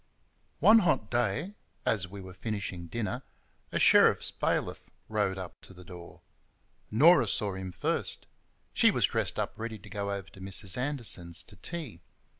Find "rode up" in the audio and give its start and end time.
5.07-5.61